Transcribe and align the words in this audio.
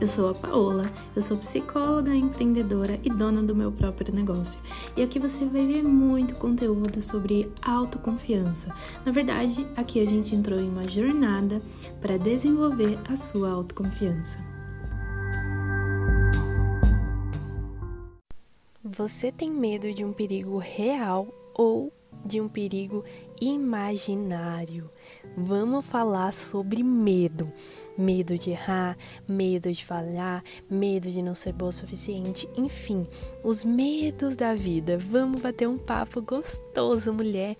Eu 0.00 0.08
sou 0.08 0.30
a 0.30 0.34
Paola, 0.34 0.86
eu 1.14 1.20
sou 1.20 1.36
psicóloga, 1.36 2.14
empreendedora 2.14 2.98
e 3.04 3.10
dona 3.10 3.42
do 3.42 3.54
meu 3.54 3.70
próprio 3.70 4.14
negócio. 4.14 4.58
E 4.96 5.02
aqui 5.02 5.18
você 5.18 5.44
vai 5.44 5.66
ver 5.66 5.82
muito 5.82 6.36
conteúdo 6.36 7.02
sobre 7.02 7.52
autoconfiança. 7.60 8.74
Na 9.04 9.12
verdade, 9.12 9.66
aqui 9.76 10.00
a 10.00 10.06
gente 10.06 10.34
entrou 10.34 10.58
em 10.58 10.70
uma 10.70 10.88
jornada 10.88 11.60
para 12.00 12.16
desenvolver 12.16 12.98
a 13.06 13.14
sua 13.14 13.50
autoconfiança. 13.50 14.38
Você 18.82 19.30
tem 19.30 19.50
medo 19.50 19.92
de 19.92 20.02
um 20.02 20.14
perigo 20.14 20.56
real 20.56 21.28
ou 21.54 21.92
de 22.24 22.40
um 22.40 22.48
perigo 22.48 23.04
imaginário? 23.40 24.90
Vamos 25.36 25.84
falar 25.86 26.32
sobre 26.32 26.82
medo. 26.82 27.50
Medo 27.96 28.36
de 28.36 28.50
errar, 28.50 28.96
medo 29.28 29.70
de 29.70 29.84
falhar, 29.84 30.42
medo 30.68 31.10
de 31.10 31.22
não 31.22 31.34
ser 31.34 31.52
boa 31.52 31.70
o 31.70 31.72
suficiente, 31.72 32.48
enfim, 32.56 33.06
os 33.42 33.64
medos 33.64 34.36
da 34.36 34.54
vida. 34.54 34.98
Vamos 34.98 35.40
bater 35.40 35.68
um 35.68 35.78
papo 35.78 36.20
gostoso, 36.20 37.12
mulher, 37.12 37.56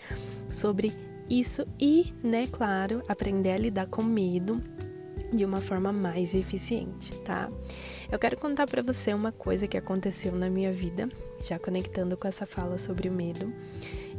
sobre 0.49 0.93
isso 1.29 1.67
e, 1.79 2.13
né, 2.23 2.49
claro, 2.51 3.03
aprender 3.09 3.53
a 3.53 3.59
lidar 3.59 3.87
com 3.87 4.03
medo 4.03 4.63
de 5.33 5.45
uma 5.45 5.61
forma 5.61 5.93
mais 5.93 6.35
eficiente, 6.35 7.13
tá? 7.21 7.51
Eu 8.11 8.19
quero 8.19 8.37
contar 8.37 8.67
para 8.67 8.83
você 8.83 9.15
uma 9.15 9.31
coisa 9.31 9.69
que 9.69 9.77
aconteceu 9.77 10.33
na 10.33 10.51
minha 10.51 10.73
vida, 10.73 11.09
já 11.45 11.59
conectando 11.59 12.17
com 12.17 12.27
essa 12.27 12.45
fala 12.45 12.77
sobre 12.79 13.09
o 13.09 13.13
medo. 13.13 13.53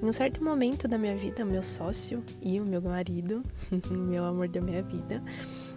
Em 0.02 0.06
um 0.06 0.14
certo 0.14 0.44
momento 0.44 0.88
da 0.88 0.98
minha 0.98 1.16
vida, 1.16 1.46
meu 1.46 1.62
sócio 1.62 2.24
e 2.42 2.60
o 2.60 2.66
meu 2.66 2.82
marido, 2.82 3.44
meu 3.92 4.24
amor 4.24 4.48
da 4.48 4.62
minha 4.62 4.82
vida, 4.82 5.22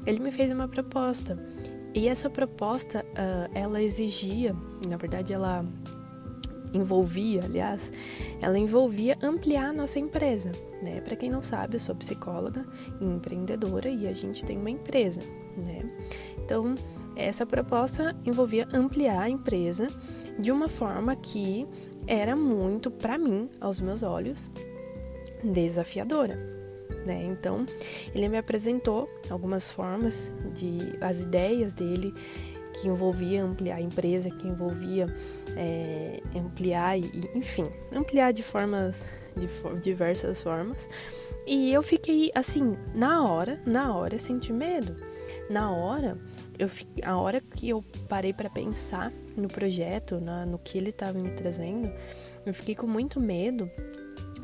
ele 0.07 0.21
me 0.21 0.31
fez 0.31 0.53
uma 0.53 0.69
proposta. 0.69 1.39
E 1.95 2.09
essa 2.09 2.29
proposta, 2.31 3.05
uh, 3.05 3.51
ela 3.55 3.81
exigia, 3.81 4.55
na 4.89 4.97
verdade, 4.97 5.33
ela 5.33 5.65
envolvia, 6.75 7.45
aliás, 7.45 7.93
ela 8.41 8.59
envolvia 8.59 9.17
ampliar 9.23 9.71
a 9.71 9.73
nossa 9.73 9.99
empresa, 9.99 10.53
né? 10.83 11.01
Para 11.01 11.17
quem 11.17 11.31
não 11.31 11.43
sabe, 11.43 11.77
eu 11.77 11.81
sou 11.81 11.95
psicóloga 11.95 12.67
e 13.01 13.05
empreendedora 13.05 13.89
e 13.89 14.07
a 14.07 14.13
gente 14.13 14.45
tem 14.45 14.59
uma 14.59 14.71
empresa, 14.71 15.21
né? 15.57 15.89
Então, 16.45 16.75
essa 17.17 17.47
proposta 17.47 18.15
envolvia 18.25 18.69
ampliar 18.73 19.23
a 19.23 19.31
empresa 19.31 19.89
de 20.39 20.51
uma 20.51 20.69
forma 20.69 21.15
que 21.15 21.67
era 22.07 22.35
muito, 22.35 22.91
para 22.91 23.17
mim, 23.17 23.49
aos 23.61 23.81
meus 23.81 24.03
olhos, 24.03 24.51
desafiadora. 25.43 26.55
Né? 27.07 27.25
Então, 27.25 27.67
ele 28.15 28.29
me 28.29 28.39
apresentou 28.39 29.09
algumas 29.29 29.71
formas 29.71 30.35
de 30.55 30.97
as 31.01 31.21
ideias 31.21 31.75
dele 31.75 32.15
que 32.75 32.89
envolvia 32.89 33.43
ampliar 33.43 33.77
a 33.77 33.81
empresa, 33.81 34.31
que 34.31 34.47
envolvia 34.47 35.07
é, 35.57 36.21
ampliar 36.37 36.99
e, 36.99 37.11
enfim, 37.35 37.67
ampliar 37.93 38.33
de 38.33 38.43
formas 38.43 39.03
de 39.37 39.49
diversas 39.81 40.43
formas. 40.43 40.89
E 41.47 41.73
eu 41.73 41.83
fiquei 41.83 42.31
assim, 42.35 42.77
na 42.95 43.29
hora, 43.29 43.61
na 43.67 43.95
hora 43.95 44.15
eu 44.15 44.21
senti 44.21 44.53
medo. 44.53 44.97
Na 45.51 45.71
hora, 45.71 46.19
eu 46.59 46.71
a 47.03 47.17
hora 47.17 47.41
que 47.41 47.69
eu 47.69 47.85
parei 48.09 48.33
para 48.33 48.49
pensar 48.49 49.13
no 49.37 49.49
projeto, 49.49 50.21
na, 50.21 50.47
no 50.47 50.59
que 50.59 50.79
ele 50.79 50.91
estava 50.91 51.19
me 51.19 51.31
trazendo, 51.31 51.91
eu 52.47 52.55
fiquei 52.55 52.75
com 52.75 52.87
muito 52.87 53.21
medo 53.21 53.71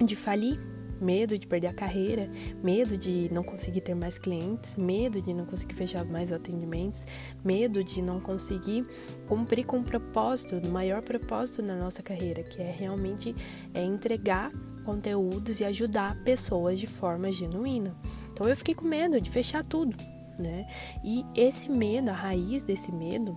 de 0.05 0.17
falir, 0.17 0.59
medo 1.01 1.39
de 1.39 1.47
perder 1.47 1.69
a 1.69 1.73
carreira, 1.73 2.31
medo 2.63 2.97
de 2.97 3.33
não 3.33 3.43
conseguir 3.43 3.81
ter 3.81 3.95
mais 3.95 4.19
clientes, 4.19 4.77
medo 4.77 5.21
de 5.23 5.33
não 5.33 5.47
conseguir 5.47 5.75
fechar 5.75 6.05
mais 6.05 6.33
atendimentos, 6.33 7.07
medo 7.45 7.83
de 7.83 8.03
não 8.03 8.21
conseguir 8.21 8.87
cumprir 9.27 9.65
com 9.65 9.79
o 9.79 9.85
propósito, 9.85 10.57
o 10.57 10.69
maior 10.69 11.03
propósito 11.03 11.63
na 11.63 11.77
nossa 11.77 12.03
carreira, 12.03 12.43
que 12.43 12.61
é 12.61 12.71
realmente 12.71 13.35
é 13.73 13.83
entregar 13.83 14.53
conteúdos 14.85 15.61
e 15.61 15.65
ajudar 15.65 16.23
pessoas 16.23 16.79
de 16.79 16.87
forma 16.87 17.31
genuína. 17.31 17.95
Então 18.33 18.49
eu 18.49 18.57
fiquei 18.57 18.75
com 18.75 18.87
medo 18.87 19.21
de 19.21 19.31
fechar 19.31 19.65
tudo, 19.65 19.97
né? 20.39 20.67
E 21.05 21.25
esse 21.35 21.71
medo, 21.71 22.11
a 22.11 22.15
raiz 22.15 22.65
desse 22.65 22.93
medo 22.93 23.37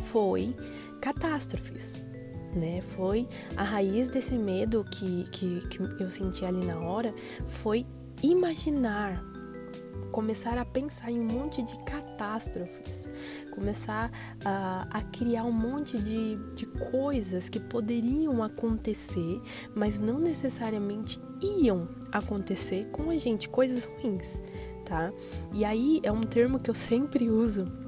foi 0.00 0.54
catástrofes, 1.00 1.96
né? 2.54 2.80
Foi 2.80 3.28
a 3.56 3.62
raiz 3.62 4.08
desse 4.08 4.34
medo 4.34 4.84
que, 4.84 5.24
que, 5.30 5.66
que 5.68 6.02
eu 6.02 6.10
senti 6.10 6.44
ali 6.44 6.64
na 6.64 6.78
hora 6.78 7.14
foi 7.46 7.86
imaginar, 8.22 9.24
começar 10.10 10.58
a 10.58 10.64
pensar 10.64 11.10
em 11.10 11.20
um 11.20 11.24
monte 11.24 11.62
de 11.62 11.76
catástrofes, 11.84 13.08
começar 13.54 14.10
a, 14.44 14.86
a 14.90 15.02
criar 15.02 15.44
um 15.44 15.52
monte 15.52 15.98
de, 15.98 16.36
de 16.54 16.66
coisas 16.66 17.48
que 17.48 17.58
poderiam 17.58 18.42
acontecer, 18.42 19.40
mas 19.74 19.98
não 19.98 20.18
necessariamente 20.18 21.20
iam 21.40 21.88
acontecer 22.10 22.88
com 22.92 23.10
a 23.10 23.16
gente, 23.16 23.48
coisas 23.48 23.84
ruins, 23.84 24.40
tá? 24.84 25.12
E 25.52 25.64
aí 25.64 26.00
é 26.02 26.12
um 26.12 26.22
termo 26.22 26.60
que 26.60 26.70
eu 26.70 26.74
sempre 26.74 27.30
uso 27.30 27.81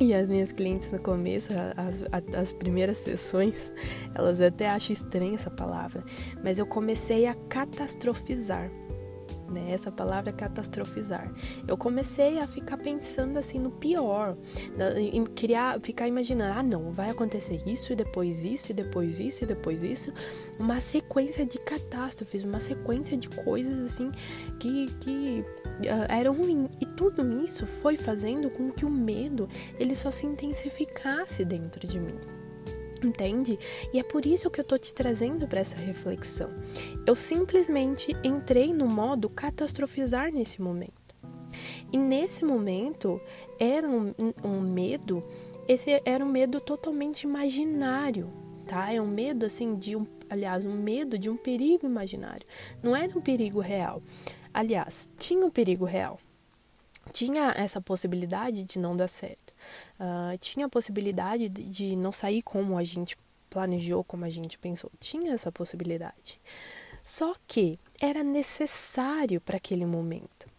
e 0.00 0.14
as 0.14 0.28
minhas 0.28 0.52
clientes 0.52 0.92
no 0.92 0.98
começo, 0.98 1.52
as, 1.76 2.04
as, 2.34 2.52
primeiras 2.52 2.98
sessões, 2.98 3.72
elas 4.14 4.40
até 4.40 4.68
acham 4.68 4.92
estranha 4.92 5.34
essa 5.34 5.50
palavra, 5.50 6.04
mas 6.42 6.58
eu 6.58 6.66
comecei 6.66 7.26
a 7.26 7.34
catastrofizar 7.48 8.70
né? 9.48 9.70
Essa 9.70 9.90
palavra 9.90 10.30
é 10.30 10.32
catastrofizar. 10.32 11.32
Eu 11.66 11.76
comecei 11.76 12.38
a 12.38 12.46
ficar 12.46 12.76
pensando 12.76 13.38
assim 13.38 13.58
no 13.58 13.70
pior, 13.70 14.36
em 14.96 15.24
criar, 15.24 15.80
ficar 15.80 16.08
imaginando, 16.08 16.58
ah, 16.58 16.62
não, 16.62 16.92
vai 16.92 17.10
acontecer 17.10 17.62
isso 17.66 17.92
e 17.92 17.96
depois 17.96 18.44
isso 18.44 18.72
e 18.72 18.74
depois 18.74 19.20
isso 19.20 19.44
e 19.44 19.46
depois 19.46 19.82
isso, 19.82 20.12
uma 20.58 20.80
sequência 20.80 21.44
de 21.44 21.58
catástrofes, 21.58 22.44
uma 22.44 22.60
sequência 22.60 23.16
de 23.16 23.28
coisas 23.28 23.78
assim 23.78 24.10
que, 24.58 24.86
que 25.00 25.44
uh, 25.80 26.06
eram 26.08 26.34
ruins. 26.34 26.70
E 26.80 26.86
tudo 26.86 27.22
isso 27.44 27.66
foi 27.66 27.96
fazendo 27.96 28.50
com 28.50 28.70
que 28.70 28.84
o 28.84 28.90
medo 28.90 29.48
ele 29.78 29.96
só 29.96 30.10
se 30.10 30.26
intensificasse 30.26 31.44
dentro 31.44 31.86
de 31.86 31.98
mim 31.98 32.41
entende? 33.06 33.58
E 33.92 33.98
é 33.98 34.02
por 34.02 34.26
isso 34.26 34.50
que 34.50 34.60
eu 34.60 34.64
tô 34.64 34.78
te 34.78 34.94
trazendo 34.94 35.46
para 35.46 35.60
essa 35.60 35.76
reflexão. 35.76 36.50
Eu 37.06 37.14
simplesmente 37.14 38.16
entrei 38.22 38.72
no 38.72 38.86
modo 38.86 39.28
catastrofizar 39.28 40.32
nesse 40.32 40.60
momento. 40.60 41.02
E 41.92 41.98
nesse 41.98 42.44
momento 42.44 43.20
era 43.58 43.88
um, 43.88 44.14
um 44.42 44.60
medo, 44.60 45.22
esse 45.68 46.00
era 46.04 46.24
um 46.24 46.28
medo 46.28 46.60
totalmente 46.60 47.22
imaginário, 47.22 48.32
tá? 48.66 48.92
É 48.92 49.00
um 49.00 49.06
medo 49.06 49.44
assim 49.44 49.76
de 49.76 49.94
um, 49.94 50.06
aliás, 50.30 50.64
um 50.64 50.74
medo 50.74 51.18
de 51.18 51.28
um 51.28 51.36
perigo 51.36 51.86
imaginário. 51.86 52.46
Não 52.82 52.96
era 52.96 53.16
um 53.16 53.20
perigo 53.20 53.60
real. 53.60 54.02
Aliás, 54.52 55.10
tinha 55.18 55.44
um 55.44 55.50
perigo 55.50 55.84
real. 55.84 56.18
Tinha 57.12 57.52
essa 57.56 57.80
possibilidade 57.80 58.64
de 58.64 58.78
não 58.78 58.96
dar 58.96 59.08
certo 59.08 59.51
uh, 59.98 60.36
tinha 60.38 60.66
a 60.66 60.68
possibilidade 60.68 61.48
de, 61.48 61.96
não 61.96 62.12
sair 62.12 62.42
como 62.42 62.76
a 62.76 62.84
gente 62.84 63.16
planejou, 63.50 64.02
como 64.02 64.24
a 64.24 64.30
gente 64.30 64.58
pensou. 64.58 64.90
Tinha 64.98 65.32
essa 65.34 65.52
possibilidade. 65.52 66.40
Só 67.02 67.34
que 67.46 67.78
era 68.00 68.22
necessário 68.22 69.40
para 69.40 69.56
aquele 69.56 69.84
momento. 69.84 70.50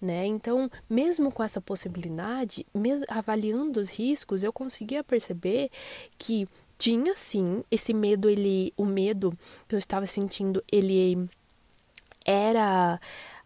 Né? 0.00 0.26
Então, 0.26 0.70
mesmo 0.88 1.32
com 1.32 1.42
essa 1.42 1.60
possibilidade, 1.60 2.66
avaliando 3.08 3.80
os 3.80 3.88
riscos, 3.88 4.44
eu 4.44 4.52
conseguia 4.52 5.02
perceber 5.02 5.70
que 6.18 6.48
tinha 6.78 7.16
sim 7.16 7.64
esse 7.70 7.94
medo, 7.94 8.28
ele, 8.28 8.72
o 8.76 8.84
medo 8.84 9.36
que 9.66 9.74
eu 9.74 9.78
estava 9.78 10.06
sentindo, 10.06 10.62
ele 10.70 11.28
era 12.24 13.00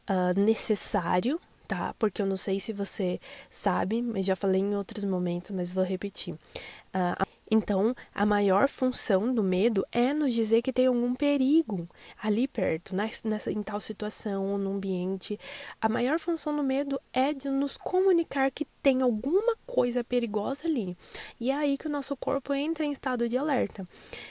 uh, 0.09 0.41
necessário, 0.41 1.41
tá? 1.69 1.95
Porque 1.99 2.23
eu 2.23 2.27
não 2.27 2.37
sei 2.37 2.59
se 2.59 2.73
você 2.73 3.21
sabe, 3.51 4.01
mas 4.01 4.25
já 4.25 4.35
falei 4.35 4.63
em 4.63 4.75
outros 4.75 5.05
momentos, 5.05 5.51
mas 5.51 5.71
vou 5.71 5.85
repetir. 5.85 6.33
Uh, 6.35 7.29
então, 7.51 7.95
a 8.15 8.27
maior 8.27 8.69
função 8.69 9.33
do 9.33 9.43
medo 9.43 9.87
é 9.91 10.13
nos 10.13 10.33
dizer 10.33 10.61
que 10.61 10.73
tem 10.73 10.87
algum 10.87 11.15
perigo 11.15 11.89
ali 12.23 12.47
perto, 12.47 12.95
nessa, 12.95 13.51
em 13.51 13.63
tal 13.63 13.81
situação, 13.81 14.59
no 14.59 14.75
ambiente. 14.75 15.39
A 15.81 15.89
maior 15.89 16.19
função 16.19 16.55
do 16.55 16.63
medo 16.63 17.01
é 17.13 17.33
de 17.33 17.49
nos 17.49 17.77
comunicar 17.77 18.51
que 18.51 18.67
tem 18.83 19.01
alguma 19.01 19.57
coisa 19.67 20.05
perigosa 20.05 20.67
ali. 20.67 20.97
E 21.41 21.51
é 21.51 21.55
aí 21.55 21.79
que 21.79 21.87
o 21.87 21.91
nosso 21.91 22.17
corpo 22.17 22.53
entra 22.53 22.85
em 22.85 22.93
estado 22.93 23.29
de 23.29 23.39
alerta. 23.39 23.87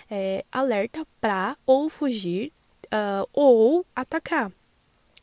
É, 0.10 0.45
alerta 0.51 1.06
para 1.19 1.57
ou 1.66 1.90
fugir 1.90 2.51
uh, 2.86 3.28
ou 3.33 3.86
atacar. 3.95 4.51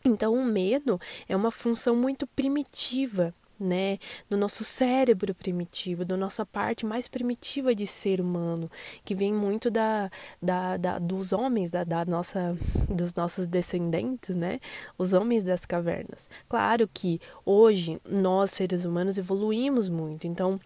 Então, 0.05 0.35
o 0.35 0.45
medo 0.45 1.01
é 1.29 1.35
uma 1.35 1.51
função 1.51 1.97
muito 1.97 2.27
primitiva, 2.27 3.35
né, 3.59 3.99
do 4.29 4.37
nosso 4.37 4.65
cérebro 4.65 5.35
primitivo, 5.35 6.05
da 6.05 6.17
nossa 6.17 6.45
parte 6.45 6.85
mais 6.85 7.09
primitiva 7.09 7.75
de 7.75 7.87
ser 7.87 8.21
humano, 8.21 8.71
que 9.05 9.15
vem 9.15 9.33
muito 9.33 9.71
da, 9.71 10.11
da, 10.43 10.77
da 10.77 10.99
dos 10.99 11.33
homens, 11.33 11.71
da, 11.71 11.85
da, 11.85 12.05
nossa, 12.05 12.57
dos 12.89 13.15
nossos 13.15 13.47
descendentes, 13.47 14.35
né, 14.37 14.59
os 14.99 15.13
homens 15.15 15.45
das 15.45 15.65
cavernas. 15.65 16.29
Claro 16.49 16.89
que 16.93 17.21
hoje 17.47 18.01
nós 18.05 18.51
seres 18.51 18.85
humanos 18.85 19.17
evoluímos 19.19 19.89
muito, 19.89 20.27
então 20.27 20.61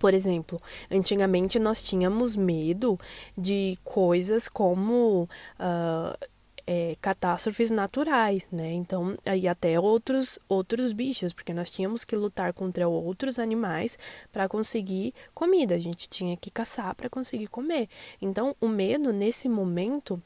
Por 0.00 0.12
exemplo, 0.12 0.60
antigamente 0.90 1.58
nós 1.58 1.82
tínhamos 1.82 2.36
medo 2.36 2.98
de 3.38 3.78
coisas 3.84 4.48
como 4.48 5.28
uh, 5.58 6.18
é, 6.66 6.96
catástrofes 7.00 7.70
naturais, 7.70 8.42
né? 8.50 8.72
Então, 8.72 9.16
aí 9.26 9.46
até 9.46 9.78
outros 9.78 10.38
outros 10.48 10.92
bichos, 10.92 11.32
porque 11.32 11.52
nós 11.52 11.70
tínhamos 11.70 12.04
que 12.04 12.16
lutar 12.16 12.52
contra 12.52 12.88
outros 12.88 13.38
animais 13.38 13.98
para 14.32 14.48
conseguir 14.48 15.14
comida. 15.34 15.74
A 15.74 15.78
gente 15.78 16.08
tinha 16.08 16.36
que 16.36 16.50
caçar 16.50 16.94
para 16.94 17.10
conseguir 17.10 17.48
comer. 17.48 17.88
Então, 18.20 18.56
o 18.60 18.68
medo 18.68 19.12
nesse 19.12 19.48
momento 19.48 20.22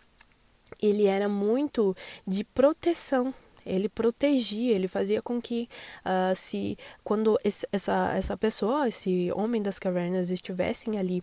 ele 0.80 1.06
era 1.06 1.28
muito 1.28 1.96
de 2.26 2.44
proteção, 2.44 3.34
ele 3.64 3.88
protegia, 3.88 4.74
ele 4.74 4.86
fazia 4.86 5.20
com 5.20 5.40
que 5.40 5.68
uh, 6.04 6.34
se 6.36 6.78
quando 7.02 7.38
esse, 7.42 7.66
essa 7.72 8.12
essa 8.14 8.36
pessoa, 8.36 8.88
esse 8.88 9.30
homem 9.32 9.60
das 9.60 9.78
cavernas 9.78 10.30
estivessem 10.30 10.98
ali 10.98 11.22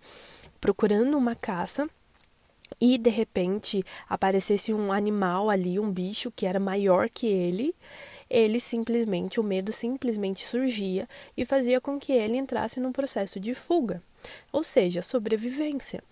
procurando 0.60 1.18
uma 1.18 1.36
caça, 1.36 1.90
e 2.80 2.98
de 2.98 3.10
repente 3.10 3.84
aparecesse 4.10 4.74
um 4.74 4.92
animal 4.92 5.50
ali, 5.50 5.80
um 5.80 5.92
bicho 5.92 6.32
que 6.32 6.46
era 6.46 6.60
maior 6.60 7.10
que 7.10 7.28
ele, 7.28 7.76
ele 8.30 8.60
simplesmente, 8.60 9.40
o 9.40 9.44
medo 9.44 9.72
simplesmente 9.72 10.46
surgia 10.46 11.08
e 11.38 11.46
fazia 11.46 11.80
com 11.80 12.00
que 12.00 12.12
ele 12.12 12.38
entrasse 12.38 12.80
num 12.80 12.92
processo 12.92 13.40
de 13.40 13.54
fuga, 13.54 14.02
ou 14.52 14.64
seja, 14.64 15.02
sobrevivência. 15.02 16.04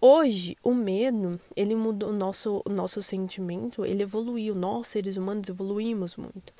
Hoje, 0.00 0.56
o 0.62 0.72
medo, 0.72 1.40
ele 1.56 1.74
mudou 1.74 2.10
o 2.10 2.12
nosso, 2.12 2.62
o 2.64 2.70
nosso 2.70 3.02
sentimento, 3.02 3.84
ele 3.84 4.04
evoluiu, 4.04 4.54
nós 4.54 4.86
seres 4.86 5.16
humanos 5.16 5.48
evoluímos 5.48 6.16
muito. 6.16 6.52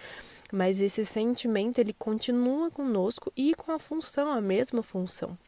Mas 0.52 0.80
esse 0.80 1.04
sentimento, 1.06 1.78
ele 1.78 1.92
continua 1.92 2.70
conosco 2.70 3.32
e 3.36 3.54
com 3.54 3.70
a 3.70 3.78
função, 3.78 4.32
a 4.32 4.40
mesma 4.40 4.82
função 4.82 5.38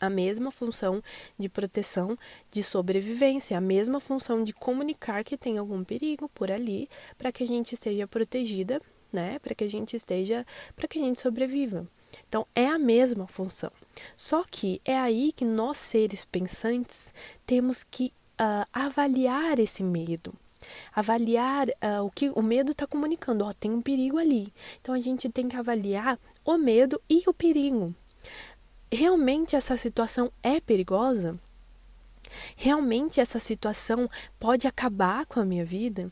a 0.00 0.10
mesma 0.10 0.50
função 0.50 1.02
de 1.38 1.48
proteção, 1.48 2.18
de 2.50 2.62
sobrevivência, 2.62 3.56
a 3.56 3.60
mesma 3.60 4.00
função 4.00 4.42
de 4.42 4.52
comunicar 4.52 5.24
que 5.24 5.36
tem 5.36 5.58
algum 5.58 5.82
perigo 5.84 6.28
por 6.28 6.50
ali, 6.50 6.88
para 7.16 7.32
que 7.32 7.42
a 7.42 7.46
gente 7.46 7.72
esteja 7.72 8.06
protegida, 8.06 8.80
né? 9.12 9.38
Para 9.38 9.54
que 9.54 9.64
a 9.64 9.70
gente 9.70 9.96
esteja, 9.96 10.46
para 10.74 10.86
que 10.88 10.98
a 10.98 11.02
gente 11.02 11.20
sobreviva. 11.20 11.86
Então 12.28 12.46
é 12.54 12.66
a 12.66 12.78
mesma 12.78 13.26
função. 13.26 13.70
Só 14.16 14.44
que 14.50 14.80
é 14.84 14.98
aí 14.98 15.32
que 15.32 15.44
nós 15.44 15.78
seres 15.78 16.24
pensantes 16.24 17.12
temos 17.46 17.84
que 17.84 18.12
uh, 18.40 18.64
avaliar 18.72 19.58
esse 19.58 19.82
medo 19.82 20.34
avaliar 20.92 21.68
uh, 21.68 22.02
o 22.04 22.10
que 22.10 22.30
o 22.30 22.42
medo 22.42 22.72
está 22.72 22.86
comunicando. 22.86 23.44
Ó, 23.44 23.52
tem 23.52 23.70
um 23.70 23.80
perigo 23.80 24.18
ali. 24.18 24.52
Então 24.80 24.94
a 24.94 24.98
gente 24.98 25.28
tem 25.28 25.48
que 25.48 25.56
avaliar 25.56 26.18
o 26.44 26.56
medo 26.56 27.00
e 27.08 27.22
o 27.26 27.34
perigo 27.34 27.94
realmente 28.92 29.56
essa 29.56 29.76
situação 29.76 30.32
é 30.42 30.60
perigosa? 30.60 31.38
Realmente 32.56 33.20
essa 33.20 33.38
situação 33.38 34.10
pode 34.38 34.66
acabar 34.66 35.26
com 35.26 35.40
a 35.40 35.44
minha 35.44 35.64
vida? 35.64 36.10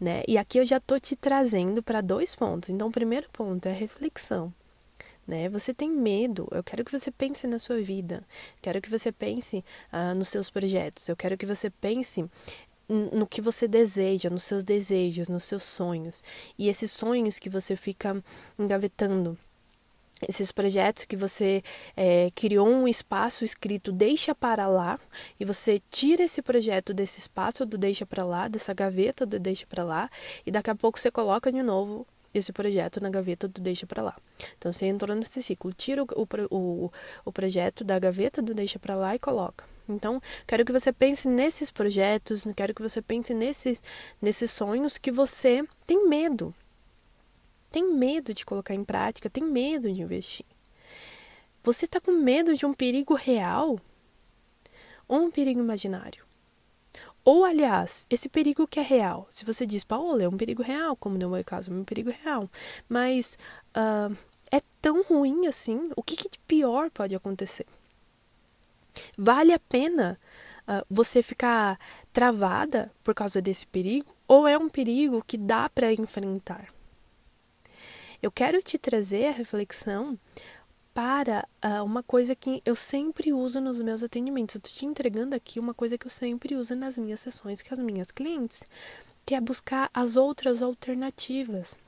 Né? 0.00 0.22
E 0.26 0.38
aqui 0.38 0.58
eu 0.58 0.64
já 0.64 0.78
estou 0.78 0.98
te 0.98 1.14
trazendo 1.14 1.82
para 1.82 2.00
dois 2.00 2.34
pontos. 2.34 2.70
Então, 2.70 2.88
o 2.88 2.92
primeiro 2.92 3.28
ponto 3.30 3.66
é 3.66 3.72
reflexão. 3.72 4.52
Né? 5.26 5.48
Você 5.48 5.72
tem 5.72 5.90
medo, 5.90 6.48
eu 6.50 6.62
quero 6.62 6.84
que 6.84 6.90
você 6.90 7.10
pense 7.10 7.46
na 7.46 7.58
sua 7.58 7.80
vida, 7.80 8.24
quero 8.60 8.80
que 8.80 8.90
você 8.90 9.12
pense 9.12 9.64
uh, 9.92 10.16
nos 10.16 10.28
seus 10.28 10.50
projetos, 10.50 11.08
eu 11.08 11.14
quero 11.14 11.36
que 11.36 11.46
você 11.46 11.70
pense 11.70 12.28
no 12.88 13.24
que 13.24 13.40
você 13.40 13.68
deseja, 13.68 14.28
nos 14.28 14.42
seus 14.42 14.64
desejos, 14.64 15.28
nos 15.28 15.44
seus 15.44 15.62
sonhos. 15.62 16.24
E 16.58 16.68
esses 16.68 16.90
sonhos 16.90 17.38
que 17.38 17.48
você 17.48 17.76
fica 17.76 18.20
engavetando, 18.58 19.38
esses 20.28 20.52
projetos 20.52 21.04
que 21.04 21.16
você 21.16 21.62
é, 21.96 22.30
criou 22.34 22.68
um 22.68 22.86
espaço 22.86 23.44
escrito 23.44 23.92
deixa 23.92 24.34
para 24.34 24.66
lá 24.66 24.98
e 25.38 25.44
você 25.44 25.80
tira 25.90 26.22
esse 26.22 26.42
projeto 26.42 26.92
desse 26.92 27.18
espaço 27.18 27.64
do 27.64 27.78
deixa 27.78 28.04
para 28.04 28.24
lá, 28.24 28.48
dessa 28.48 28.74
gaveta 28.74 29.24
do 29.24 29.38
deixa 29.38 29.66
para 29.66 29.82
lá 29.82 30.10
e 30.46 30.50
daqui 30.50 30.70
a 30.70 30.74
pouco 30.74 30.98
você 30.98 31.10
coloca 31.10 31.50
de 31.50 31.62
novo 31.62 32.06
esse 32.32 32.52
projeto 32.52 33.00
na 33.00 33.10
gaveta 33.10 33.48
do 33.48 33.60
deixa 33.60 33.86
para 33.86 34.02
lá. 34.02 34.16
Então 34.56 34.72
você 34.72 34.86
entrou 34.86 35.16
nesse 35.16 35.42
ciclo, 35.42 35.72
tira 35.72 36.02
o, 36.02 36.06
o, 36.50 36.92
o 37.24 37.32
projeto 37.32 37.82
da 37.82 37.98
gaveta 37.98 38.40
do 38.40 38.54
deixa 38.54 38.78
para 38.78 38.94
lá 38.94 39.14
e 39.14 39.18
coloca. 39.18 39.64
Então, 39.88 40.22
quero 40.46 40.64
que 40.64 40.72
você 40.72 40.92
pense 40.92 41.28
nesses 41.28 41.70
projetos, 41.70 42.44
quero 42.54 42.72
que 42.72 42.80
você 42.80 43.02
pense 43.02 43.34
nesses, 43.34 43.82
nesses 44.22 44.50
sonhos 44.50 44.96
que 44.98 45.10
você 45.10 45.64
tem 45.86 46.08
medo, 46.08 46.54
tem 47.70 47.94
medo 47.94 48.34
de 48.34 48.44
colocar 48.44 48.74
em 48.74 48.84
prática, 48.84 49.30
tem 49.30 49.44
medo 49.44 49.92
de 49.92 50.02
investir. 50.02 50.46
Você 51.62 51.84
está 51.84 52.00
com 52.00 52.12
medo 52.12 52.54
de 52.56 52.64
um 52.64 52.72
perigo 52.72 53.14
real 53.14 53.78
ou 55.06 55.20
um 55.20 55.30
perigo 55.30 55.60
imaginário? 55.60 56.24
Ou, 57.22 57.44
aliás, 57.44 58.06
esse 58.08 58.28
perigo 58.28 58.66
que 58.66 58.80
é 58.80 58.82
real. 58.82 59.28
Se 59.30 59.44
você 59.44 59.66
diz, 59.66 59.84
Paola, 59.84 60.22
é 60.22 60.28
um 60.28 60.36
perigo 60.36 60.62
real, 60.62 60.96
como 60.96 61.18
no 61.18 61.30
meu 61.30 61.44
caso, 61.44 61.70
é 61.70 61.74
um 61.74 61.84
perigo 61.84 62.10
real. 62.10 62.48
Mas 62.88 63.38
uh, 63.76 64.16
é 64.50 64.60
tão 64.80 65.02
ruim 65.02 65.46
assim? 65.46 65.90
O 65.94 66.02
que, 66.02 66.16
que 66.16 66.30
de 66.30 66.38
pior 66.40 66.90
pode 66.90 67.14
acontecer? 67.14 67.66
Vale 69.16 69.52
a 69.52 69.58
pena 69.58 70.18
uh, 70.66 70.84
você 70.88 71.22
ficar 71.22 71.78
travada 72.10 72.90
por 73.04 73.14
causa 73.14 73.40
desse 73.42 73.66
perigo? 73.66 74.12
Ou 74.26 74.48
é 74.48 74.56
um 74.56 74.68
perigo 74.68 75.22
que 75.26 75.36
dá 75.36 75.68
para 75.68 75.92
enfrentar? 75.92 76.72
Eu 78.22 78.30
quero 78.30 78.62
te 78.62 78.76
trazer 78.76 79.28
a 79.28 79.32
reflexão 79.32 80.18
para 80.92 81.48
uh, 81.64 81.82
uma 81.84 82.02
coisa 82.02 82.34
que 82.34 82.60
eu 82.66 82.74
sempre 82.74 83.32
uso 83.32 83.60
nos 83.60 83.80
meus 83.80 84.02
atendimentos. 84.02 84.54
Eu 84.54 84.58
estou 84.58 84.72
te 84.72 84.84
entregando 84.84 85.34
aqui 85.34 85.58
uma 85.58 85.72
coisa 85.72 85.96
que 85.96 86.06
eu 86.06 86.10
sempre 86.10 86.54
uso 86.54 86.76
nas 86.76 86.98
minhas 86.98 87.20
sessões 87.20 87.62
com 87.62 87.72
as 87.72 87.78
minhas 87.78 88.10
clientes, 88.10 88.62
que 89.24 89.34
é 89.34 89.40
buscar 89.40 89.88
as 89.94 90.16
outras 90.16 90.62
alternativas 90.62 91.78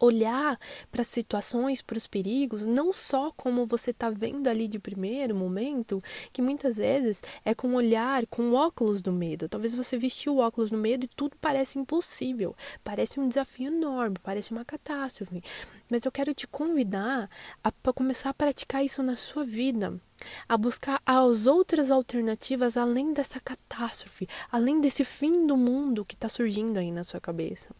olhar 0.00 0.58
para 0.90 1.02
as 1.02 1.08
situações, 1.08 1.82
para 1.82 1.98
os 1.98 2.06
perigos, 2.06 2.64
não 2.64 2.92
só 2.92 3.30
como 3.36 3.66
você 3.66 3.90
está 3.90 4.08
vendo 4.08 4.48
ali 4.48 4.66
de 4.66 4.78
primeiro 4.78 5.36
momento, 5.36 6.02
que 6.32 6.40
muitas 6.40 6.78
vezes 6.78 7.22
é 7.44 7.54
com 7.54 7.74
olhar, 7.74 8.26
com 8.26 8.54
óculos 8.54 9.02
do 9.02 9.12
medo. 9.12 9.48
Talvez 9.48 9.74
você 9.74 9.98
vestiu 9.98 10.36
o 10.36 10.38
óculos 10.38 10.70
do 10.70 10.78
medo 10.78 11.04
e 11.04 11.08
tudo 11.08 11.36
parece 11.40 11.78
impossível, 11.78 12.56
parece 12.82 13.20
um 13.20 13.28
desafio 13.28 13.68
enorme, 13.68 14.16
parece 14.22 14.52
uma 14.52 14.64
catástrofe. 14.64 15.42
Mas 15.88 16.04
eu 16.04 16.12
quero 16.12 16.32
te 16.32 16.46
convidar 16.46 17.28
a 17.62 17.70
começar 17.92 18.30
a 18.30 18.34
praticar 18.34 18.84
isso 18.84 19.02
na 19.02 19.16
sua 19.16 19.44
vida 19.44 20.00
a 20.48 20.56
buscar 20.56 21.00
as 21.04 21.46
outras 21.46 21.90
alternativas 21.90 22.76
além 22.76 23.12
dessa 23.12 23.40
catástrofe, 23.40 24.28
além 24.50 24.80
desse 24.80 25.04
fim 25.04 25.46
do 25.46 25.56
mundo 25.56 26.04
que 26.04 26.14
está 26.14 26.28
surgindo 26.28 26.78
aí 26.78 26.90
na 26.90 27.04
sua 27.04 27.20
cabeça. 27.20 27.70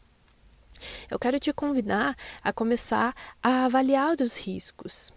Eu 1.10 1.18
quero 1.18 1.38
te 1.38 1.52
convidar 1.52 2.16
a 2.42 2.52
começar 2.52 3.14
a 3.42 3.64
avaliar 3.64 4.16
os 4.20 4.36
riscos. 4.36 5.12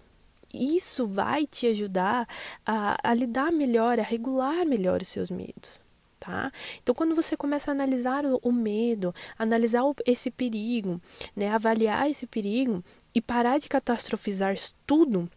Isso 0.54 1.08
vai 1.08 1.48
te 1.48 1.66
ajudar 1.68 2.28
a, 2.66 2.98
a 3.04 3.14
lidar 3.14 3.52
melhor, 3.52 4.00
a 4.00 4.04
regular 4.04 4.66
melhor 4.66 5.02
os 5.02 5.08
seus 5.08 5.32
medos. 5.32 5.82
Tá? 6.20 6.52
Então, 6.82 6.96
quando 6.96 7.16
você 7.16 7.36
começa 7.36 7.72
a 7.72 7.74
analisar 7.74 8.26
o, 8.26 8.40
o 8.42 8.52
medo, 8.52 9.14
analisar 9.38 9.84
o, 9.84 9.96
esse 10.06 10.32
perigo, 10.32 11.02
né, 11.36 11.50
avaliar 11.50 12.10
esse 12.10 12.26
perigo 12.26 12.84
e 13.14 13.20
parar 13.20 13.60
de 13.60 13.68
catastrofizar 13.68 14.56
tudo, 14.88 15.30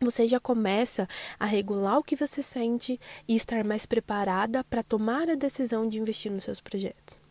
você 0.00 0.26
já 0.28 0.38
começa 0.38 1.08
a 1.38 1.44
regular 1.44 1.98
o 1.98 2.02
que 2.02 2.16
você 2.16 2.42
sente 2.42 3.00
e 3.26 3.36
estar 3.36 3.64
mais 3.64 3.84
preparada 3.84 4.64
para 4.64 4.82
tomar 4.82 5.28
a 5.28 5.34
decisão 5.34 5.88
de 5.88 5.98
investir 5.98 6.30
nos 6.30 6.44
seus 6.44 6.60
projetos 6.60 7.25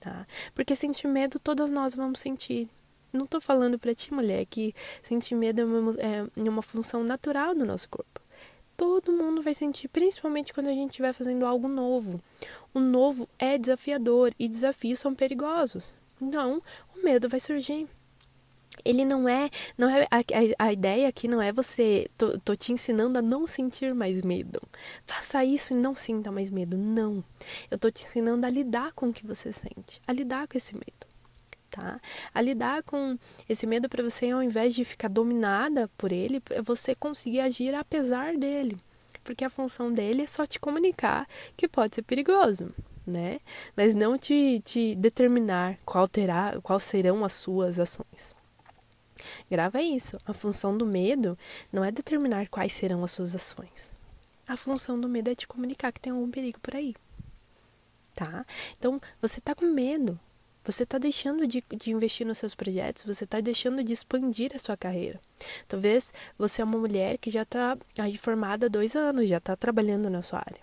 tá? 0.00 0.26
Porque 0.54 0.74
sentir 0.74 1.08
medo 1.08 1.38
todas 1.38 1.70
nós 1.70 1.94
vamos 1.94 2.20
sentir. 2.20 2.68
Não 3.12 3.26
tô 3.26 3.40
falando 3.40 3.78
para 3.78 3.94
ti, 3.94 4.12
mulher, 4.12 4.44
que 4.46 4.74
sentir 5.02 5.34
medo 5.34 5.62
é 5.62 5.64
uma, 5.64 5.92
é 6.00 6.50
uma 6.50 6.62
função 6.62 7.02
natural 7.02 7.54
do 7.54 7.64
nosso 7.64 7.88
corpo. 7.88 8.20
Todo 8.76 9.12
mundo 9.12 9.42
vai 9.42 9.54
sentir, 9.54 9.88
principalmente 9.88 10.52
quando 10.52 10.68
a 10.68 10.72
gente 10.72 10.90
estiver 10.90 11.12
fazendo 11.12 11.44
algo 11.44 11.66
novo. 11.66 12.22
O 12.72 12.78
novo 12.78 13.28
é 13.38 13.58
desafiador 13.58 14.32
e 14.38 14.48
desafios 14.48 15.00
são 15.00 15.14
perigosos. 15.14 15.96
Então, 16.20 16.62
o 16.96 17.02
medo 17.02 17.28
vai 17.28 17.40
surgir 17.40 17.88
ele 18.84 19.04
não 19.04 19.28
é, 19.28 19.50
não 19.76 19.88
é 19.88 20.06
a, 20.10 20.64
a, 20.64 20.72
ideia 20.72 21.08
aqui 21.08 21.28
não 21.28 21.42
é 21.42 21.52
você, 21.52 22.06
tô, 22.16 22.38
tô 22.38 22.56
te 22.56 22.72
ensinando 22.72 23.18
a 23.18 23.22
não 23.22 23.46
sentir 23.46 23.94
mais 23.94 24.22
medo. 24.22 24.60
Faça 25.04 25.44
isso 25.44 25.74
e 25.74 25.76
não 25.76 25.94
sinta 25.94 26.30
mais 26.30 26.50
medo. 26.50 26.76
Não. 26.76 27.22
Eu 27.70 27.78
tô 27.78 27.90
te 27.90 28.04
ensinando 28.04 28.46
a 28.46 28.50
lidar 28.50 28.92
com 28.92 29.08
o 29.08 29.12
que 29.12 29.26
você 29.26 29.52
sente, 29.52 30.00
a 30.06 30.12
lidar 30.12 30.48
com 30.48 30.56
esse 30.56 30.74
medo. 30.74 31.06
Tá? 31.70 32.00
A 32.34 32.40
lidar 32.40 32.82
com 32.82 33.18
esse 33.48 33.66
medo 33.66 33.88
para 33.88 34.02
você, 34.02 34.30
ao 34.30 34.42
invés 34.42 34.74
de 34.74 34.84
ficar 34.84 35.08
dominada 35.08 35.88
por 35.98 36.12
ele, 36.12 36.42
você 36.62 36.94
conseguir 36.94 37.40
agir 37.40 37.74
apesar 37.74 38.36
dele. 38.36 38.76
Porque 39.22 39.44
a 39.44 39.50
função 39.50 39.92
dele 39.92 40.22
é 40.22 40.26
só 40.26 40.46
te 40.46 40.58
comunicar 40.58 41.28
que 41.56 41.68
pode 41.68 41.96
ser 41.96 42.02
perigoso, 42.02 42.74
né? 43.06 43.38
Mas 43.76 43.94
não 43.94 44.16
te, 44.16 44.62
te 44.64 44.94
determinar 44.94 45.78
qual 45.84 46.08
terá, 46.08 46.58
quais 46.62 46.84
serão 46.84 47.22
as 47.22 47.34
suas 47.34 47.78
ações. 47.78 48.37
Grava 49.50 49.80
isso. 49.82 50.18
A 50.26 50.32
função 50.32 50.76
do 50.76 50.86
medo 50.86 51.38
não 51.72 51.84
é 51.84 51.90
determinar 51.90 52.48
quais 52.48 52.72
serão 52.72 53.04
as 53.04 53.12
suas 53.12 53.34
ações. 53.34 53.92
A 54.46 54.56
função 54.56 54.98
do 54.98 55.08
medo 55.08 55.30
é 55.30 55.34
te 55.34 55.46
comunicar 55.46 55.92
que 55.92 56.00
tem 56.00 56.12
algum 56.12 56.30
perigo 56.30 56.58
por 56.60 56.74
aí. 56.74 56.94
Tá? 58.14 58.46
Então, 58.78 59.00
você 59.20 59.40
tá 59.40 59.54
com 59.54 59.66
medo. 59.66 60.18
Você 60.64 60.82
está 60.82 60.98
deixando 60.98 61.46
de, 61.46 61.64
de, 61.76 61.90
investir 61.90 62.26
nos 62.26 62.36
seus 62.36 62.54
projetos, 62.54 63.04
você 63.04 63.24
está 63.24 63.40
deixando 63.40 63.82
de 63.82 63.92
expandir 63.92 64.50
a 64.54 64.58
sua 64.58 64.76
carreira. 64.76 65.18
Talvez 65.66 66.12
você 66.36 66.60
é 66.60 66.64
uma 66.64 66.76
mulher 66.76 67.16
que 67.16 67.30
já 67.30 67.40
está 67.40 67.78
aí 67.98 68.18
formada 68.18 68.66
há 68.66 68.68
dois 68.68 68.94
anos, 68.94 69.28
já 69.28 69.38
está 69.38 69.56
trabalhando 69.56 70.10
na 70.10 70.22
sua 70.22 70.40
área. 70.40 70.60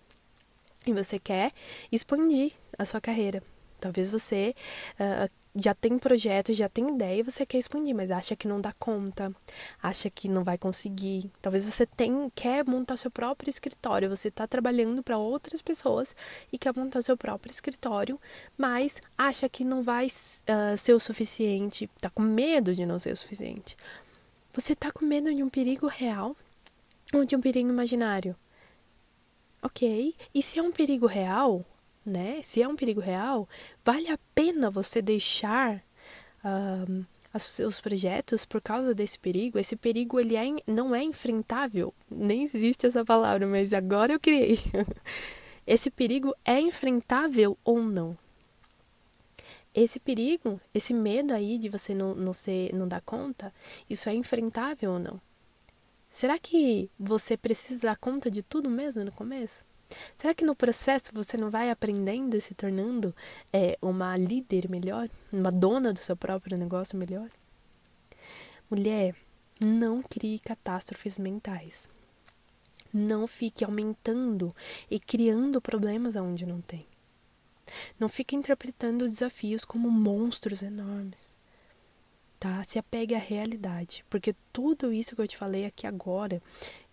E 0.85 0.93
você 0.93 1.17
quer 1.17 1.51
expandir 1.91 2.51
a 2.77 2.85
sua 2.85 3.01
carreira. 3.01 3.41
Talvez 3.79 4.11
você 4.11 4.55
uh, 4.99 5.31
já 5.55 5.73
tem 5.73 5.97
projeto, 5.97 6.53
já 6.53 6.67
tem 6.67 6.89
ideia 6.89 7.19
e 7.19 7.23
você 7.23 7.45
quer 7.45 7.57
expandir, 7.57 7.95
mas 7.95 8.11
acha 8.11 8.35
que 8.35 8.47
não 8.47 8.59
dá 8.59 8.73
conta, 8.73 9.33
acha 9.81 10.09
que 10.09 10.27
não 10.27 10.43
vai 10.43 10.57
conseguir. 10.57 11.31
Talvez 11.41 11.63
você 11.63 11.85
tem, 11.85 12.29
quer 12.35 12.67
montar 12.67 12.97
seu 12.97 13.09
próprio 13.09 13.49
escritório, 13.49 14.09
você 14.09 14.27
está 14.27 14.45
trabalhando 14.45 15.01
para 15.01 15.17
outras 15.17 15.61
pessoas 15.61 16.15
e 16.51 16.57
quer 16.57 16.75
montar 16.75 17.01
seu 17.01 17.15
próprio 17.15 17.51
escritório, 17.51 18.19
mas 18.57 19.01
acha 19.17 19.47
que 19.47 19.63
não 19.63 19.81
vai 19.81 20.07
uh, 20.07 20.77
ser 20.77 20.93
o 20.93 20.99
suficiente, 20.99 21.89
está 21.95 22.09
com 22.09 22.21
medo 22.21 22.75
de 22.75 22.85
não 22.85 22.99
ser 22.99 23.13
o 23.13 23.17
suficiente. 23.17 23.77
Você 24.53 24.73
está 24.73 24.91
com 24.91 25.05
medo 25.05 25.33
de 25.33 25.41
um 25.41 25.49
perigo 25.49 25.87
real 25.87 26.35
ou 27.13 27.23
de 27.23 27.35
um 27.35 27.41
perigo 27.41 27.69
imaginário? 27.69 28.35
Ok, 29.61 30.13
e 30.33 30.43
se 30.43 30.59
é 30.59 30.61
um 30.61 30.71
perigo 30.71 31.07
real, 31.07 31.65
né? 32.05 32.41
Se 32.43 32.61
é 32.61 32.67
um 32.67 32.75
perigo 32.75 33.01
real, 33.01 33.49
vale 33.83 34.09
a 34.09 34.19
pena 34.33 34.69
você 34.69 35.01
deixar 35.01 35.83
um, 36.43 37.03
os 37.33 37.43
seus 37.43 37.79
projetos 37.81 38.45
por 38.45 38.61
causa 38.61 38.93
desse 38.93 39.17
perigo? 39.17 39.57
Esse 39.57 39.75
perigo 39.75 40.19
ele 40.19 40.35
é, 40.35 40.43
não 40.67 40.93
é 40.93 41.03
enfrentável, 41.03 41.93
nem 42.09 42.43
existe 42.43 42.85
essa 42.85 43.03
palavra, 43.03 43.47
mas 43.47 43.73
agora 43.73 44.13
eu 44.13 44.19
criei. 44.19 44.59
esse 45.65 45.89
perigo 45.89 46.33
é 46.45 46.59
enfrentável 46.59 47.57
ou 47.63 47.81
não? 47.81 48.17
Esse 49.73 49.99
perigo, 49.99 50.61
esse 50.73 50.93
medo 50.93 51.33
aí 51.33 51.57
de 51.57 51.67
você 51.67 51.93
não, 51.93 52.15
não, 52.15 52.31
ser, 52.31 52.73
não 52.73 52.87
dar 52.87 53.01
conta, 53.01 53.53
isso 53.89 54.07
é 54.07 54.13
enfrentável 54.15 54.93
ou 54.93 54.99
não? 54.99 55.19
Será 56.09 56.39
que 56.39 56.89
você 56.97 57.35
precisa 57.35 57.81
dar 57.81 57.97
conta 57.97 58.31
de 58.31 58.41
tudo 58.41 58.69
mesmo 58.69 59.03
no 59.03 59.11
começo? 59.11 59.65
Será 60.15 60.33
que 60.33 60.45
no 60.45 60.55
processo 60.55 61.11
você 61.13 61.37
não 61.37 61.49
vai 61.49 61.69
aprendendo 61.69 62.35
e 62.35 62.41
se 62.41 62.53
tornando 62.53 63.15
é, 63.51 63.77
uma 63.81 64.17
líder 64.17 64.69
melhor? 64.69 65.09
Uma 65.31 65.51
dona 65.51 65.93
do 65.93 65.99
seu 65.99 66.15
próprio 66.15 66.57
negócio 66.57 66.97
melhor? 66.97 67.29
Mulher, 68.69 69.15
não 69.63 70.01
crie 70.01 70.39
catástrofes 70.39 71.19
mentais. 71.19 71.89
Não 72.93 73.27
fique 73.27 73.63
aumentando 73.63 74.55
e 74.89 74.99
criando 74.99 75.61
problemas 75.61 76.15
onde 76.15 76.45
não 76.45 76.61
tem. 76.61 76.87
Não 77.99 78.07
fique 78.07 78.35
interpretando 78.35 79.07
desafios 79.07 79.65
como 79.65 79.89
monstros 79.91 80.61
enormes. 80.61 81.35
Tá? 82.39 82.63
Se 82.63 82.77
apegue 82.77 83.15
à 83.15 83.19
realidade, 83.19 84.05
porque 84.09 84.35
tudo 84.51 84.93
isso 84.93 85.15
que 85.15 85.21
eu 85.21 85.27
te 85.27 85.37
falei 85.37 85.65
aqui 85.65 85.87
agora 85.87 86.41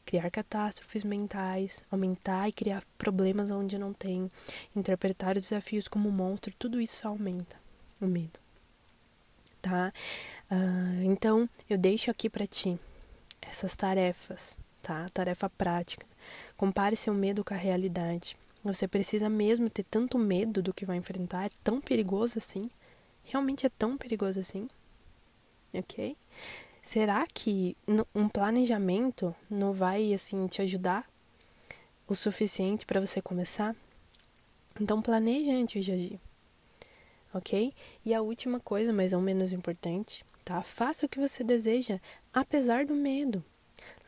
criar 0.04 0.30
catástrofes 0.30 1.04
mentais, 1.04 1.82
aumentar 1.90 2.49
e 2.49 2.52
criar 2.52 2.82
problemas 2.99 3.50
onde 3.50 3.78
não 3.78 3.92
tem, 3.92 4.30
interpretar 4.75 5.37
os 5.37 5.42
desafios 5.42 5.88
como 5.88 6.09
um 6.09 6.12
monstro, 6.12 6.52
tudo 6.59 6.80
isso 6.80 7.06
aumenta 7.06 7.56
o 8.00 8.06
medo. 8.06 8.40
Tá? 9.61 9.92
Uh, 10.50 11.02
então, 11.04 11.49
eu 11.71 11.78
deixo 11.78 12.11
aqui 12.11 12.28
para 12.28 12.47
ti 12.47 12.78
essas 13.40 13.76
tarefas, 13.76 14.56
tá? 14.80 15.06
Tarefa 15.12 15.49
prática. 15.49 16.04
Compare 16.56 16.97
seu 16.97 17.14
medo 17.14 17.44
com 17.44 17.54
a 17.54 17.56
realidade. 17.56 18.37
Você 18.64 18.87
precisa 18.87 19.28
mesmo 19.28 19.68
ter 19.68 19.85
tanto 19.85 20.18
medo 20.18 20.62
do 20.62 20.73
que 20.73 20.87
vai 20.87 20.97
enfrentar? 20.97 21.47
É 21.47 21.50
tão 21.64 21.80
perigoso 21.80 22.38
assim? 22.38 22.71
Realmente 23.25 23.66
é 23.66 23.68
tão 23.68 23.97
perigoso 23.97 24.38
assim? 24.40 24.68
Ok? 25.75 26.16
Será 26.82 27.24
que 27.32 27.76
um 28.12 28.28
planejamento 28.28 29.32
não 29.48 29.72
vai 29.72 30.12
assim 30.12 30.48
te 30.48 30.60
ajudar 30.60 31.08
o 32.08 32.14
suficiente 32.14 32.84
para 32.84 33.00
você 33.00 33.22
começar? 33.22 33.76
Então 34.80 35.00
planeje 35.00 35.48
antes 35.52 35.84
de 35.84 35.92
agir. 35.92 36.20
OK? 37.32 37.72
E 38.04 38.12
a 38.12 38.20
última 38.20 38.58
coisa, 38.58 38.92
mas 38.92 39.12
não 39.12 39.22
menos 39.22 39.52
importante, 39.52 40.24
tá? 40.44 40.60
Faça 40.60 41.06
o 41.06 41.08
que 41.08 41.20
você 41.20 41.44
deseja, 41.44 42.00
apesar 42.34 42.84
do 42.84 42.96
medo. 42.96 43.44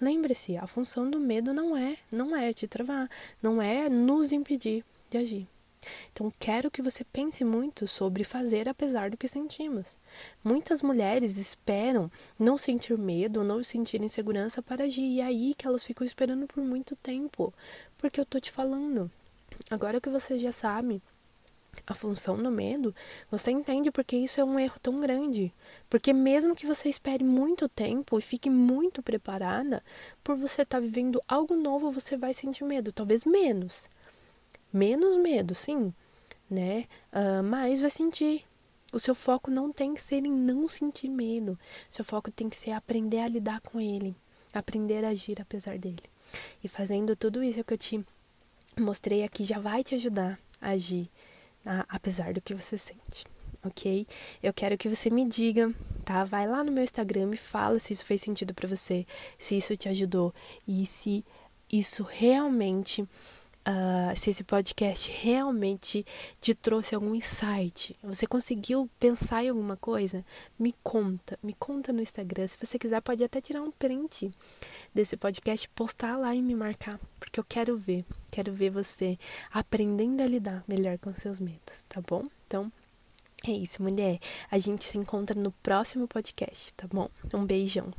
Lembre-se, 0.01 0.57
a 0.57 0.67
função 0.67 1.09
do 1.09 1.21
medo 1.21 1.55
não 1.55 1.77
é, 1.77 1.97
não 2.11 2.35
é 2.35 2.53
te 2.53 2.67
travar, 2.67 3.09
não 3.41 3.63
é 3.63 3.89
nos 3.89 4.33
impedir 4.33 4.85
de 5.09 5.17
agir. 5.17 5.54
Então, 6.13 6.33
quero 6.39 6.71
que 6.71 6.83
você 6.83 7.05
pense 7.05 7.45
muito 7.45 7.87
sobre 7.87 8.25
fazer 8.25 8.69
apesar 8.69 9.11
do 9.11 9.17
que 9.17 9.29
sentimos. 9.29 9.97
Muitas 10.43 10.83
mulheres 10.83 11.39
esperam 11.39 12.11
não 12.39 12.57
sentir 12.57 12.97
medo, 12.99 13.45
não 13.45 13.63
sentir 13.63 14.03
insegurança 14.03 14.63
para 14.63 14.85
agir, 14.85 15.03
e 15.03 15.21
é 15.21 15.25
aí 15.25 15.55
que 15.55 15.67
elas 15.67 15.85
ficam 15.85 16.05
esperando 16.05 16.47
por 16.47 16.63
muito 16.63 16.95
tempo. 16.97 17.53
Porque 17.99 18.21
eu 18.21 18.25
tô 18.25 18.39
te 18.41 18.51
falando. 18.51 19.11
Agora 19.71 20.01
que 20.01 20.09
você 20.09 20.39
já 20.39 20.53
sabe 20.53 21.03
a 21.87 21.95
função 21.95 22.37
do 22.37 22.51
medo, 22.51 22.95
você 23.31 23.51
entende 23.51 23.91
porque 23.91 24.17
isso 24.17 24.41
é 24.41 24.45
um 24.45 24.59
erro 24.59 24.79
tão 24.81 25.01
grande. 25.01 25.53
Porque 25.91 26.13
mesmo 26.13 26.55
que 26.55 26.67
você 26.67 26.89
espere 26.89 27.25
muito 27.25 27.69
tempo 27.69 28.19
e 28.19 28.23
fique 28.23 28.49
muito 28.49 29.03
preparada, 29.03 29.83
por 30.23 30.37
você 30.37 30.63
estar 30.63 30.79
tá 30.79 30.81
vivendo 30.81 31.23
algo 31.27 31.57
novo, 31.57 31.91
você 31.91 32.17
vai 32.17 32.33
sentir 32.33 32.65
medo, 32.65 32.93
talvez 32.93 33.25
menos 33.25 33.89
menos 34.75 35.17
medo, 35.17 35.55
sim, 35.55 35.95
né? 36.51 36.87
Uh, 37.13 37.43
mas 37.45 37.81
vai 37.81 37.91
sentir. 37.91 38.45
O 38.93 38.99
seu 38.99 39.15
foco 39.15 39.51
não 39.51 39.73
tem 39.73 39.95
que 39.95 40.03
ser 40.03 40.27
em 40.27 40.31
não 40.31 40.69
sentir 40.69 41.09
medo. 41.09 41.59
Seu 41.89 42.05
foco 42.05 42.31
tem 42.31 42.49
que 42.49 42.57
ser 42.57 42.73
aprender 42.73 43.21
a 43.21 43.29
lidar 43.29 43.61
com 43.61 43.81
ele, 43.81 44.15
aprender 44.53 45.05
a 45.05 45.09
agir 45.09 45.41
apesar 45.41 45.79
dele. 45.79 46.03
E 46.63 46.69
fazendo 46.69 47.15
tudo 47.17 47.43
isso 47.43 47.63
que 47.65 47.75
eu 47.75 47.79
te 47.79 48.05
mostrei 48.79 49.23
aqui 49.23 49.45
já 49.45 49.59
vai 49.59 49.85
te 49.85 49.95
ajudar 49.95 50.39
a 50.61 50.71
agir 50.71 51.09
a, 51.65 51.85
apesar 51.89 52.33
do 52.35 52.41
que 52.41 52.55
você 52.55 52.77
sente. 52.77 53.25
Ok? 53.65 54.07
Eu 54.43 54.53
quero 54.53 54.77
que 54.77 54.89
você 54.89 55.09
me 55.09 55.25
diga, 55.25 55.73
tá? 56.05 56.23
Vai 56.25 56.47
lá 56.47 56.63
no 56.63 56.71
meu 56.71 56.85
Instagram 56.85 57.31
e 57.33 57.37
fala 57.37 57.79
se 57.79 57.93
isso 57.93 58.05
fez 58.05 58.21
sentido 58.21 58.53
para 58.53 58.69
você, 58.69 59.07
se 59.39 59.57
isso 59.57 59.77
te 59.77 59.89
ajudou 59.89 60.35
e 60.69 60.85
se 60.85 61.25
isso 61.73 62.03
realmente 62.03 63.09
uh, 63.67 64.17
se 64.17 64.31
esse 64.31 64.45
podcast 64.45 65.11
realmente 65.11 66.05
te 66.41 66.55
trouxe 66.55 66.95
algum 66.95 67.15
insight. 67.15 67.97
Você 68.03 68.27
conseguiu 68.27 68.89
pensar 68.99 69.45
em 69.45 69.49
alguma 69.49 69.77
coisa? 69.77 70.25
Me 70.59 70.75
conta, 70.83 71.39
me 71.43 71.55
conta 71.55 71.93
no 71.93 72.03
Instagram. 72.03 72.47
Se 72.47 72.59
você 72.61 72.79
quiser, 72.79 73.01
pode 73.01 73.25
até 73.25 73.41
tirar 73.41 73.63
um 73.63 73.71
print 73.71 74.31
desse 74.95 75.17
podcast, 75.17 75.69
postar 75.71 76.17
lá 76.17 76.35
e 76.35 76.43
me 76.43 76.55
marcar, 76.55 76.99
porque 77.19 77.41
eu 77.41 77.45
quero 77.45 77.77
ver, 77.77 78.05
quero 78.31 78.53
ver 78.53 78.71
você 78.71 79.19
aprendendo 79.53 80.23
a 80.23 80.27
lidar 80.27 80.65
melhor 80.69 80.99
com 80.99 81.13
seus 81.15 81.41
medos, 81.41 81.85
tá 81.89 82.01
bom? 82.01 82.25
Então, 82.47 82.71
é 83.47 83.51
isso, 83.51 83.83
mulher. 83.83 84.19
A 84.51 84.59
gente 84.59 84.85
se 84.85 84.97
encontra 84.97 85.39
no 85.39 85.53
próximo 85.53 86.09
podcast, 86.09 86.73
tá 86.75 86.87
bom? 86.91 87.09
Um 87.33 87.45
beijão. 87.45 87.93